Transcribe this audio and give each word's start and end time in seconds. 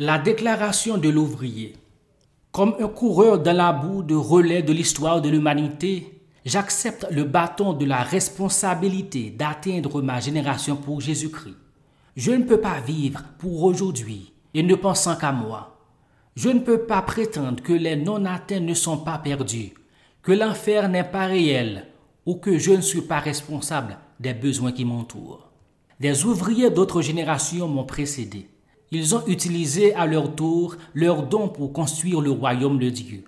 La 0.00 0.18
déclaration 0.18 0.98
de 0.98 1.08
l'ouvrier. 1.08 1.76
Comme 2.50 2.74
un 2.80 2.88
coureur 2.88 3.38
dans 3.38 3.56
la 3.56 3.72
boue 3.72 4.02
de 4.02 4.16
relais 4.16 4.60
de 4.60 4.72
l'histoire 4.72 5.22
de 5.22 5.28
l'humanité, 5.28 6.20
j'accepte 6.44 7.06
le 7.12 7.22
bâton 7.22 7.74
de 7.74 7.84
la 7.84 8.02
responsabilité 8.02 9.30
d'atteindre 9.30 10.02
ma 10.02 10.18
génération 10.18 10.74
pour 10.74 11.00
Jésus-Christ. 11.00 11.54
Je 12.16 12.32
ne 12.32 12.42
peux 12.42 12.60
pas 12.60 12.80
vivre 12.80 13.22
pour 13.38 13.62
aujourd'hui 13.62 14.32
et 14.52 14.64
ne 14.64 14.74
pensant 14.74 15.14
qu'à 15.14 15.30
moi. 15.30 15.78
Je 16.34 16.48
ne 16.48 16.58
peux 16.58 16.80
pas 16.80 17.02
prétendre 17.02 17.62
que 17.62 17.72
les 17.72 17.94
non-atteints 17.94 18.58
ne 18.58 18.74
sont 18.74 18.98
pas 18.98 19.18
perdus, 19.18 19.74
que 20.22 20.32
l'enfer 20.32 20.88
n'est 20.88 21.04
pas 21.04 21.26
réel 21.26 21.86
ou 22.26 22.34
que 22.34 22.58
je 22.58 22.72
ne 22.72 22.80
suis 22.80 23.02
pas 23.02 23.20
responsable 23.20 23.96
des 24.18 24.34
besoins 24.34 24.72
qui 24.72 24.84
m'entourent. 24.84 25.52
Des 26.00 26.24
ouvriers 26.24 26.70
d'autres 26.70 27.00
générations 27.00 27.68
m'ont 27.68 27.84
précédé. 27.84 28.48
Ils 28.94 29.16
ont 29.16 29.26
utilisé 29.26 29.92
à 29.94 30.06
leur 30.06 30.36
tour 30.36 30.76
leurs 30.94 31.26
dons 31.26 31.48
pour 31.48 31.72
construire 31.72 32.20
le 32.20 32.30
royaume 32.30 32.78
de 32.78 32.90
Dieu. 32.90 33.24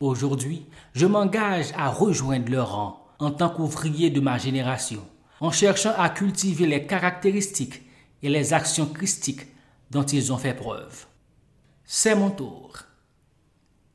Aujourd'hui, 0.00 0.64
je 0.94 1.04
m'engage 1.04 1.66
à 1.76 1.90
rejoindre 1.90 2.50
leur 2.50 2.72
rang 2.74 3.06
en 3.18 3.30
tant 3.30 3.50
qu'ouvrier 3.50 4.08
de 4.08 4.20
ma 4.20 4.38
génération, 4.38 5.02
en 5.40 5.50
cherchant 5.50 5.92
à 5.98 6.08
cultiver 6.08 6.66
les 6.66 6.86
caractéristiques 6.86 7.82
et 8.22 8.30
les 8.30 8.54
actions 8.54 8.86
christiques 8.86 9.48
dont 9.90 10.02
ils 10.02 10.32
ont 10.32 10.38
fait 10.38 10.54
preuve. 10.54 11.04
C'est 11.84 12.14
mon 12.14 12.30
tour. 12.30 12.72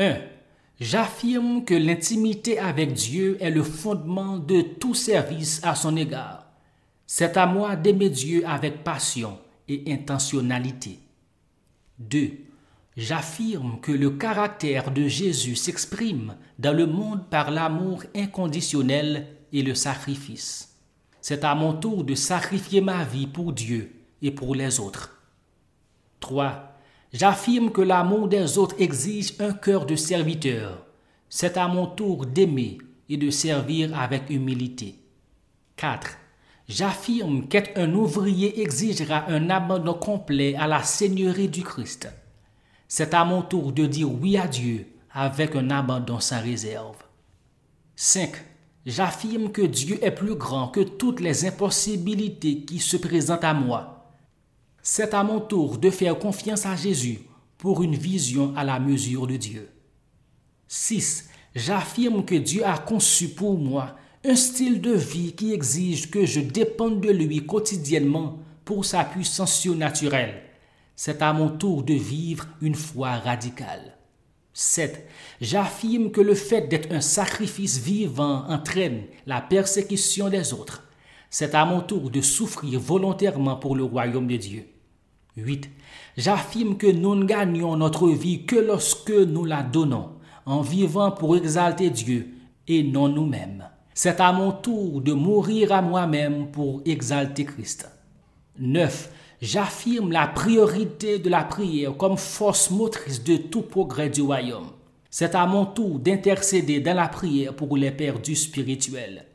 1. 0.00 0.16
J'affirme 0.80 1.64
que 1.64 1.74
l'intimité 1.74 2.58
avec 2.58 2.92
Dieu 2.92 3.38
est 3.40 3.52
le 3.52 3.62
fondement 3.62 4.38
de 4.38 4.62
tout 4.62 4.94
service 4.94 5.60
à 5.62 5.76
son 5.76 5.96
égard. 5.96 6.46
C'est 7.06 7.36
à 7.36 7.46
moi 7.46 7.76
d'aimer 7.76 8.10
Dieu 8.10 8.42
avec 8.48 8.82
passion 8.82 9.38
et 9.68 9.84
intentionnalité. 9.92 11.03
2. 11.98 12.30
J'affirme 12.96 13.80
que 13.80 13.92
le 13.92 14.10
caractère 14.10 14.90
de 14.92 15.08
Jésus 15.08 15.56
s'exprime 15.56 16.36
dans 16.58 16.72
le 16.72 16.86
monde 16.86 17.28
par 17.28 17.50
l'amour 17.50 18.04
inconditionnel 18.14 19.26
et 19.52 19.62
le 19.62 19.74
sacrifice. 19.74 20.76
C'est 21.20 21.44
à 21.44 21.54
mon 21.54 21.72
tour 21.72 22.04
de 22.04 22.14
sacrifier 22.14 22.80
ma 22.80 23.04
vie 23.04 23.26
pour 23.26 23.52
Dieu 23.52 23.92
et 24.22 24.30
pour 24.30 24.54
les 24.54 24.78
autres. 24.78 25.18
3. 26.20 26.78
J'affirme 27.12 27.70
que 27.70 27.80
l'amour 27.80 28.28
des 28.28 28.58
autres 28.58 28.76
exige 28.78 29.34
un 29.38 29.52
cœur 29.52 29.86
de 29.86 29.96
serviteur. 29.96 30.84
C'est 31.28 31.56
à 31.56 31.68
mon 31.68 31.86
tour 31.86 32.26
d'aimer 32.26 32.78
et 33.08 33.16
de 33.16 33.30
servir 33.30 33.98
avec 33.98 34.30
humilité. 34.30 34.96
4. 35.76 36.18
J'affirme 36.68 37.46
qu'être 37.46 37.78
un 37.78 37.92
ouvrier 37.94 38.62
exigera 38.62 39.28
un 39.28 39.50
abandon 39.50 39.94
complet 39.94 40.54
à 40.54 40.66
la 40.66 40.82
Seigneurie 40.82 41.48
du 41.48 41.62
Christ. 41.62 42.08
C'est 42.88 43.12
à 43.12 43.24
mon 43.24 43.42
tour 43.42 43.72
de 43.72 43.86
dire 43.86 44.10
oui 44.10 44.38
à 44.38 44.46
Dieu 44.46 44.86
avec 45.10 45.54
un 45.56 45.70
abandon 45.70 46.20
sans 46.20 46.40
réserve. 46.40 46.96
5. 47.96 48.32
J'affirme 48.86 49.50
que 49.50 49.62
Dieu 49.62 49.98
est 50.02 50.10
plus 50.10 50.36
grand 50.36 50.68
que 50.68 50.80
toutes 50.80 51.20
les 51.20 51.46
impossibilités 51.46 52.60
qui 52.60 52.78
se 52.78 52.96
présentent 52.96 53.44
à 53.44 53.54
moi. 53.54 54.12
C'est 54.82 55.14
à 55.14 55.22
mon 55.22 55.40
tour 55.40 55.78
de 55.78 55.90
faire 55.90 56.18
confiance 56.18 56.66
à 56.66 56.76
Jésus 56.76 57.20
pour 57.58 57.82
une 57.82 57.94
vision 57.94 58.54
à 58.56 58.64
la 58.64 58.78
mesure 58.78 59.26
de 59.26 59.36
Dieu. 59.36 59.70
6. 60.68 61.28
J'affirme 61.54 62.24
que 62.24 62.34
Dieu 62.34 62.66
a 62.66 62.78
conçu 62.78 63.28
pour 63.28 63.58
moi 63.58 63.96
un 64.26 64.36
style 64.36 64.80
de 64.80 64.92
vie 64.92 65.34
qui 65.34 65.52
exige 65.52 66.10
que 66.10 66.24
je 66.24 66.40
dépende 66.40 67.02
de 67.02 67.10
lui 67.10 67.44
quotidiennement 67.44 68.38
pour 68.64 68.86
sa 68.86 69.04
puissance 69.04 69.54
surnaturelle. 69.54 70.40
C'est 70.96 71.20
à 71.20 71.34
mon 71.34 71.50
tour 71.50 71.82
de 71.82 71.92
vivre 71.92 72.46
une 72.62 72.74
foi 72.74 73.16
radicale. 73.16 73.98
7. 74.54 75.06
J'affirme 75.42 76.10
que 76.10 76.22
le 76.22 76.34
fait 76.34 76.68
d'être 76.68 76.90
un 76.90 77.02
sacrifice 77.02 77.78
vivant 77.78 78.48
entraîne 78.48 79.02
la 79.26 79.42
persécution 79.42 80.30
des 80.30 80.54
autres. 80.54 80.84
C'est 81.28 81.54
à 81.54 81.66
mon 81.66 81.82
tour 81.82 82.08
de 82.10 82.22
souffrir 82.22 82.80
volontairement 82.80 83.56
pour 83.56 83.76
le 83.76 83.84
royaume 83.84 84.28
de 84.28 84.36
Dieu. 84.36 84.66
8. 85.36 85.68
J'affirme 86.16 86.78
que 86.78 86.86
nous 86.86 87.14
ne 87.14 87.26
gagnons 87.26 87.76
notre 87.76 88.08
vie 88.08 88.46
que 88.46 88.56
lorsque 88.56 89.10
nous 89.10 89.44
la 89.44 89.62
donnons, 89.62 90.12
en 90.46 90.62
vivant 90.62 91.10
pour 91.10 91.36
exalter 91.36 91.90
Dieu 91.90 92.28
et 92.68 92.84
non 92.84 93.08
nous-mêmes. 93.08 93.68
C'est 93.96 94.18
à 94.20 94.32
mon 94.32 94.50
tour 94.50 95.00
de 95.00 95.12
mourir 95.12 95.70
à 95.72 95.80
moi-même 95.80 96.50
pour 96.50 96.82
exalter 96.84 97.44
Christ. 97.44 97.88
9. 98.58 99.10
J'affirme 99.40 100.10
la 100.10 100.26
priorité 100.26 101.20
de 101.20 101.30
la 101.30 101.44
prière 101.44 101.96
comme 101.96 102.16
force 102.16 102.72
motrice 102.72 103.22
de 103.22 103.36
tout 103.36 103.62
progrès 103.62 104.10
du 104.10 104.22
royaume. 104.22 104.70
C'est 105.10 105.36
à 105.36 105.46
mon 105.46 105.64
tour 105.64 106.00
d'intercéder 106.00 106.80
dans 106.80 106.96
la 106.96 107.06
prière 107.06 107.54
pour 107.54 107.76
les 107.76 107.92
perdus 107.92 108.34
spirituels. 108.34 109.26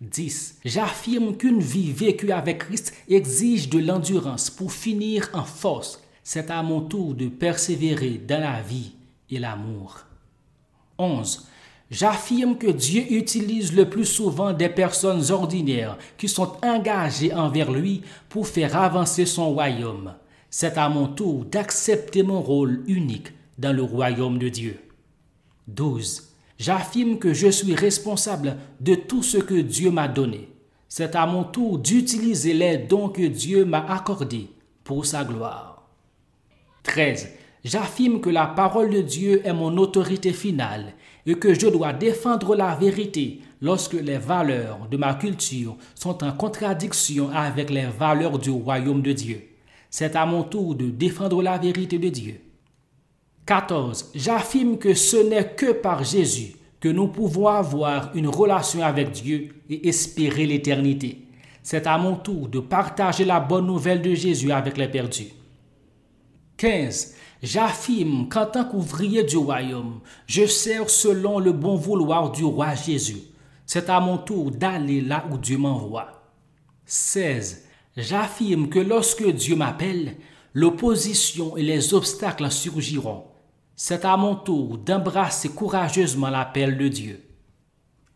10. 0.00 0.58
J'affirme 0.64 1.36
qu'une 1.36 1.60
vie 1.60 1.92
vécue 1.92 2.32
avec 2.32 2.58
Christ 2.58 2.92
exige 3.08 3.68
de 3.68 3.78
l'endurance 3.78 4.50
pour 4.50 4.72
finir 4.72 5.30
en 5.34 5.44
force. 5.44 6.02
C'est 6.24 6.50
à 6.50 6.64
mon 6.64 6.80
tour 6.80 7.14
de 7.14 7.28
persévérer 7.28 8.20
dans 8.26 8.40
la 8.40 8.60
vie 8.60 8.92
et 9.30 9.38
l'amour. 9.38 10.00
11. 10.98 11.46
J'affirme 11.90 12.56
que 12.56 12.70
Dieu 12.70 13.02
utilise 13.12 13.74
le 13.74 13.90
plus 13.90 14.04
souvent 14.04 14.52
des 14.52 14.68
personnes 14.68 15.32
ordinaires 15.32 15.98
qui 16.16 16.28
sont 16.28 16.52
engagées 16.62 17.34
envers 17.34 17.72
lui 17.72 18.02
pour 18.28 18.46
faire 18.46 18.76
avancer 18.76 19.26
son 19.26 19.50
royaume. 19.50 20.14
C'est 20.50 20.78
à 20.78 20.88
mon 20.88 21.08
tour 21.08 21.44
d'accepter 21.44 22.22
mon 22.22 22.40
rôle 22.42 22.84
unique 22.86 23.32
dans 23.58 23.72
le 23.72 23.82
royaume 23.82 24.38
de 24.38 24.48
Dieu. 24.48 24.78
12. 25.66 26.28
J'affirme 26.58 27.18
que 27.18 27.34
je 27.34 27.48
suis 27.48 27.74
responsable 27.74 28.56
de 28.80 28.94
tout 28.94 29.22
ce 29.22 29.38
que 29.38 29.60
Dieu 29.60 29.90
m'a 29.90 30.06
donné. 30.06 30.48
C'est 30.88 31.16
à 31.16 31.26
mon 31.26 31.42
tour 31.42 31.78
d'utiliser 31.78 32.52
les 32.52 32.78
dons 32.78 33.08
que 33.08 33.26
Dieu 33.26 33.64
m'a 33.64 33.84
accordés 33.92 34.48
pour 34.84 35.06
sa 35.06 35.24
gloire. 35.24 35.88
13. 36.84 37.28
J'affirme 37.64 38.20
que 38.20 38.30
la 38.30 38.46
parole 38.46 38.90
de 38.90 39.02
Dieu 39.02 39.42
est 39.44 39.52
mon 39.52 39.76
autorité 39.76 40.32
finale 40.32 40.94
et 41.26 41.34
que 41.34 41.52
je 41.52 41.68
dois 41.68 41.92
défendre 41.92 42.56
la 42.56 42.74
vérité 42.74 43.40
lorsque 43.60 43.92
les 43.94 44.16
valeurs 44.16 44.88
de 44.90 44.96
ma 44.96 45.14
culture 45.14 45.76
sont 45.94 46.24
en 46.24 46.32
contradiction 46.32 47.30
avec 47.30 47.68
les 47.68 47.86
valeurs 47.86 48.38
du 48.38 48.50
royaume 48.50 49.02
de 49.02 49.12
Dieu. 49.12 49.42
C'est 49.90 50.16
à 50.16 50.24
mon 50.24 50.42
tour 50.42 50.74
de 50.74 50.86
défendre 50.88 51.42
la 51.42 51.58
vérité 51.58 51.98
de 51.98 52.08
Dieu. 52.08 52.40
14. 53.44 54.12
J'affirme 54.14 54.78
que 54.78 54.94
ce 54.94 55.16
n'est 55.16 55.54
que 55.54 55.72
par 55.72 56.04
Jésus 56.04 56.54
que 56.80 56.88
nous 56.88 57.08
pouvons 57.08 57.48
avoir 57.48 58.10
une 58.14 58.28
relation 58.28 58.82
avec 58.82 59.10
Dieu 59.10 59.50
et 59.68 59.86
espérer 59.88 60.46
l'éternité. 60.46 61.26
C'est 61.62 61.86
à 61.86 61.98
mon 61.98 62.16
tour 62.16 62.48
de 62.48 62.60
partager 62.60 63.26
la 63.26 63.38
bonne 63.38 63.66
nouvelle 63.66 64.00
de 64.00 64.14
Jésus 64.14 64.50
avec 64.50 64.78
les 64.78 64.88
perdus. 64.88 65.28
15. 66.60 67.14
J'affirme 67.42 68.28
qu'en 68.28 68.44
tant 68.44 68.66
qu'ouvrier 68.66 69.24
du 69.24 69.38
royaume, 69.38 70.00
je 70.26 70.44
sers 70.44 70.90
selon 70.90 71.38
le 71.38 71.52
bon 71.52 71.74
vouloir 71.74 72.30
du 72.32 72.44
roi 72.44 72.74
Jésus. 72.74 73.22
C'est 73.64 73.88
à 73.88 73.98
mon 73.98 74.18
tour 74.18 74.50
d'aller 74.50 75.00
là 75.00 75.24
où 75.32 75.38
Dieu 75.38 75.56
m'envoie. 75.56 76.22
16. 76.84 77.64
J'affirme 77.96 78.68
que 78.68 78.78
lorsque 78.78 79.26
Dieu 79.26 79.56
m'appelle, 79.56 80.16
l'opposition 80.52 81.56
et 81.56 81.62
les 81.62 81.94
obstacles 81.94 82.50
surgiront. 82.50 83.24
C'est 83.74 84.04
à 84.04 84.18
mon 84.18 84.34
tour 84.34 84.76
d'embrasser 84.76 85.48
courageusement 85.48 86.28
l'appel 86.28 86.76
de 86.76 86.88
Dieu. 86.88 87.24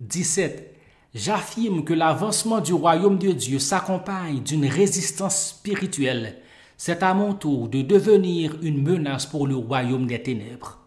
17. 0.00 0.76
J'affirme 1.15 1.82
que 1.82 1.94
l'avancement 1.94 2.61
du 2.61 2.75
royaume 2.75 3.16
de 3.16 3.32
Dieu 3.32 3.59
s'accompagne 3.59 4.43
d'une 4.43 4.66
résistance 4.66 5.49
spirituelle 5.49 6.43
c'est 6.76 7.02
à 7.02 7.14
mon 7.14 7.34
tour 7.34 7.68
de 7.68 7.82
devenir 7.82 8.56
une 8.62 8.82
menace 8.82 9.26
pour 9.26 9.46
le 9.46 9.56
royaume 9.56 10.06
des 10.06 10.22
ténèbres. 10.22 10.78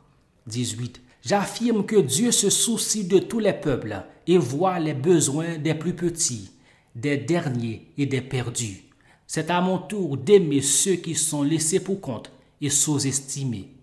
18. 0.47 1.01
J'affirme 1.23 1.85
que 1.85 1.97
Dieu 1.97 2.31
se 2.31 2.49
soucie 2.49 3.05
de 3.05 3.19
tous 3.19 3.39
les 3.39 3.53
peuples 3.53 4.03
et 4.27 4.37
voit 4.37 4.79
les 4.79 4.93
besoins 4.93 5.57
des 5.57 5.73
plus 5.73 5.93
petits, 5.93 6.51
des 6.95 7.17
derniers 7.17 7.91
et 7.97 8.05
des 8.05 8.21
perdus. 8.21 8.83
C'est 9.25 9.49
à 9.49 9.59
mon 9.59 9.77
tour 9.77 10.17
d'aimer 10.17 10.61
ceux 10.61 10.95
qui 10.95 11.15
sont 11.15 11.43
laissés 11.43 11.81
pour 11.81 11.99
compte 11.99 12.31
et 12.61 12.69
sous-estimés. 12.69 13.73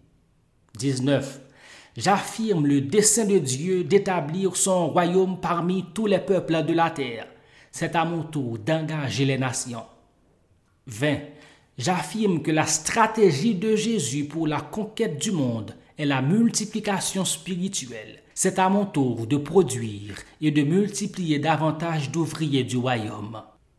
19. 0.79 1.41
J'affirme 1.97 2.67
le 2.67 2.81
dessein 2.81 3.27
de 3.27 3.39
Dieu 3.39 3.85
d'établir 3.85 4.57
son 4.57 4.89
royaume 4.89 5.39
parmi 5.41 5.85
tous 5.95 6.07
les 6.07 6.19
peuples 6.19 6.65
de 6.65 6.73
la 6.73 6.91
terre. 6.91 7.29
C'est 7.71 7.95
à 7.95 8.05
mon 8.05 8.23
tour 8.23 8.59
d'engager 8.59 9.25
les 9.25 9.39
nations. 9.39 9.85
20. 10.87 11.19
J'affirme 11.77 12.41
que 12.41 12.53
la 12.53 12.67
stratégie 12.67 13.55
de 13.55 13.75
Jésus 13.75 14.25
pour 14.25 14.47
la 14.47 14.61
conquête 14.61 15.21
du 15.21 15.33
monde 15.33 15.75
est 15.99 16.05
la 16.05 16.23
multiplication 16.23 17.25
spirituelle. 17.25 18.23
C'est 18.33 18.61
à 18.61 18.69
mon 18.69 18.87
tour 18.87 19.27
de 19.27 19.37
produire 19.37 20.17
et 20.41 20.53
de 20.53 20.63
multiplier 20.63 21.41
davantage 21.41 22.13
d'ouvriers 22.13 22.65
du 22.65 22.77
royaume. 22.77 23.43